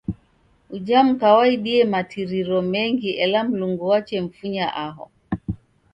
Uja 0.75 0.99
muka 1.07 1.27
waidie 1.37 1.79
matiriro 1.93 2.57
mengi 2.71 3.09
ela 3.23 3.39
Mlungu 3.49 3.85
wachemfunya 3.91 4.65
aho. 4.85 5.05